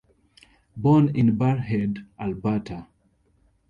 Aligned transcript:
Born 0.75 1.09
in 1.15 1.37
Barrhead, 1.37 2.03
Alberta. 2.19 2.87